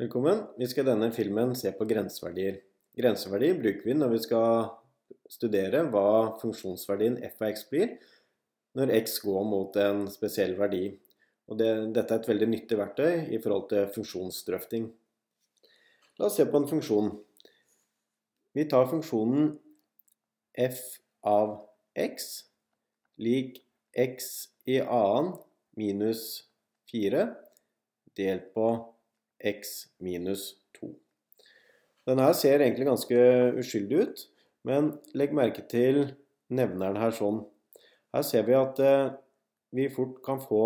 [0.00, 0.38] Velkommen.
[0.56, 2.54] Vi skal i denne filmen se på grenseverdier.
[2.96, 4.70] Grenseverdier bruker vi når vi skal
[5.28, 7.90] studere hva funksjonsverdien f av x blir
[8.80, 10.86] når x går mot en spesiell verdi.
[11.52, 14.86] Og det, dette er et veldig nyttig verktøy i forhold til funksjonsdrøfting.
[16.16, 17.10] La oss se på en funksjon.
[18.56, 19.50] Vi tar funksjonen
[20.64, 20.80] f
[21.28, 21.58] av
[22.06, 22.30] x
[23.20, 23.60] lik
[23.92, 24.30] x
[24.64, 25.34] i annen
[25.76, 26.24] minus
[26.88, 27.28] 4
[28.16, 28.70] delt på
[29.46, 30.90] x minus 2.
[32.10, 33.18] Denne ser egentlig ganske
[33.60, 34.24] uskyldig ut,
[34.66, 36.04] men legg merke til
[36.52, 37.42] nevneren her sånn.
[38.14, 39.12] Her ser vi at eh,
[39.76, 40.64] vi fort kan få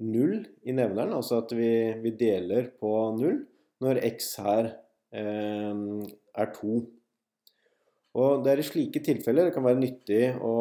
[0.00, 1.70] null i nevneren, altså at vi,
[2.00, 3.42] vi deler på null,
[3.84, 4.72] når x her
[5.12, 5.84] eh,
[6.40, 6.80] er 2.
[8.20, 10.54] Og det er i slike tilfeller det kan være nyttig å,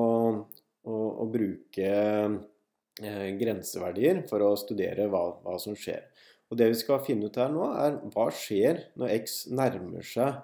[0.86, 6.04] å, å bruke eh, grenseverdier for å studere hva, hva som skjer.
[6.50, 10.40] Og det vi skal finne ut her nå, er hva skjer når x nærmer seg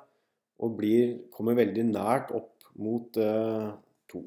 [0.62, 3.72] og blir, kommer veldig nært opp mot uh, eh,
[4.12, 4.22] 2.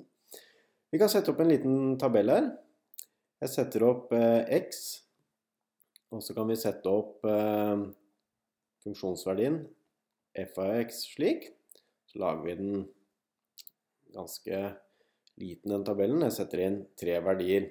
[0.93, 2.49] Vi kan sette opp en liten tabell her.
[3.45, 5.01] Jeg setter opp uh, x,
[6.13, 7.87] og så kan vi sette opp uh,
[8.85, 9.63] funksjonsverdien
[10.43, 11.51] f av x slik.
[12.09, 12.87] Så lager vi den
[14.17, 14.63] ganske
[15.39, 16.25] liten, den tabellen.
[16.27, 17.71] Jeg setter inn tre verdier.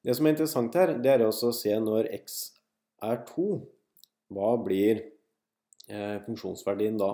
[0.00, 2.40] Det som er interessant her, det er også å se når x
[3.06, 3.46] er 2,
[4.34, 4.96] hva blir
[5.90, 7.10] eh, funksjonsverdien da?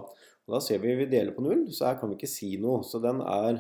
[0.47, 2.79] Og da ser vi vi deler på 0, så her kan vi ikke si noe.
[2.87, 3.55] Så den er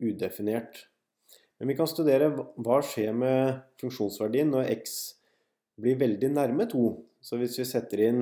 [0.00, 0.74] udefinert.
[1.58, 4.82] Men vi kan studere hva skjer med funksjonsverdien når x
[5.80, 6.84] blir veldig nærme 2.
[7.20, 8.20] Så hvis vi setter inn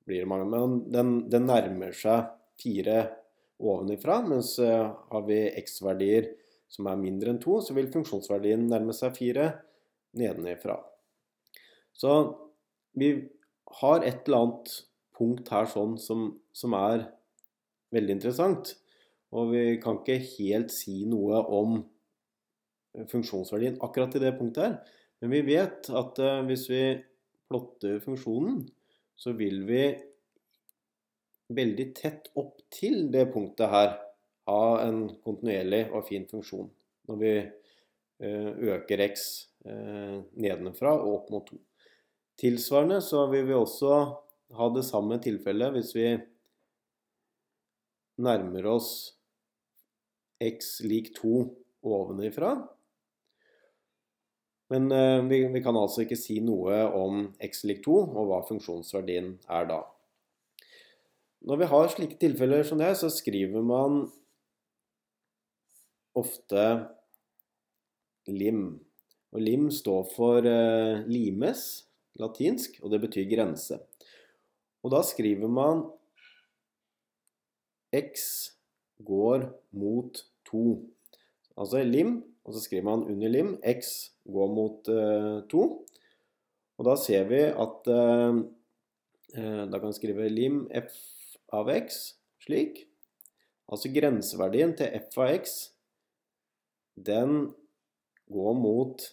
[0.08, 0.48] blir det mange.
[0.50, 2.20] Men den, den nærmer seg
[2.60, 3.00] 4
[3.60, 6.30] ovenifra, mens eh, har vi x-verdier
[6.70, 9.48] som er mindre enn 2, så vil funksjonsverdien nærme seg 4
[10.20, 10.78] nedenifra.
[11.94, 12.14] Så
[12.98, 13.14] vi
[13.82, 14.76] har et eller annet
[15.18, 17.10] punkt her sånn som, som er
[17.96, 18.74] veldig interessant.
[19.36, 21.82] Og vi kan ikke helt si noe om
[23.10, 24.78] funksjonsverdien akkurat i det punktet her.
[25.22, 26.84] Men vi vet at uh, hvis vi
[27.50, 28.64] plotter funksjonen,
[29.20, 29.84] så vil vi
[31.50, 33.96] veldig tett opp til det punktet her
[34.50, 36.70] ha en kontinuerlig og fin funksjon
[37.10, 39.26] når vi eh, øker x
[39.66, 41.60] eh, nedenfra og opp mot 2.
[42.40, 43.94] Tilsvarende så vil vi også
[44.58, 46.10] ha det samme tilfellet hvis vi
[48.24, 48.92] nærmer oss
[50.40, 51.34] x lik 2
[51.90, 52.54] ovenifra.
[54.70, 58.44] Men eh, vi, vi kan altså ikke si noe om x lik 2 og hva
[58.48, 59.82] funksjonsverdien er da.
[61.50, 64.04] Når vi har slike tilfeller som det, så skriver man
[66.20, 66.66] ofte
[68.30, 68.68] lim.
[69.34, 71.64] Og lim står for eh, limes,
[72.22, 73.80] latinsk, og det betyr grense.
[74.86, 75.88] Og da skriver man
[77.98, 78.30] x
[79.02, 80.22] går mot
[80.52, 80.64] 2.
[81.58, 85.66] Altså lim, og så skriver man under lim x går mot uh, 2.
[86.78, 88.44] Og da ser vi at uh,
[89.34, 90.94] Da kan vi skrive lim f
[91.56, 92.00] av x
[92.44, 92.86] slik.
[93.70, 95.58] Altså grenseverdien til f av x,
[96.98, 97.52] den
[98.30, 99.04] går mot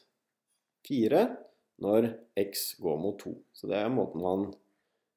[0.88, 1.24] 4
[1.84, 2.08] når
[2.40, 3.34] x går mot 2.
[3.52, 4.46] Så det er måten man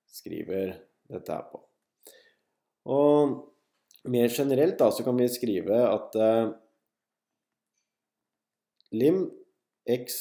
[0.09, 0.75] skriver
[1.09, 1.61] dette her på.
[2.89, 6.51] Og mer generelt da, så kan vi skrive at eh,
[8.95, 9.25] lim
[9.89, 10.19] x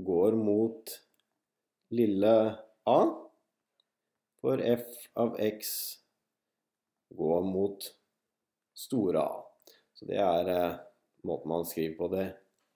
[0.00, 0.92] går mot
[1.94, 2.34] lille
[2.88, 3.00] a,
[4.40, 4.86] for f
[5.20, 5.99] av x
[7.16, 7.86] gå mot
[8.76, 9.40] store A.
[9.94, 10.78] Så det er eh,
[11.28, 12.26] måten man skriver på det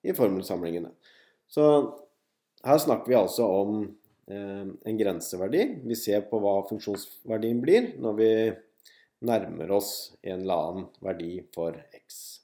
[0.04, 0.90] i formelsamlingene.
[1.48, 1.64] Så
[2.64, 3.78] her snakker vi altså om
[4.28, 5.66] eh, en grenseverdi.
[5.84, 8.30] Vi ser på hva funksjonsverdien blir når vi
[9.24, 9.92] nærmer oss
[10.22, 12.43] en eller annen verdi for x.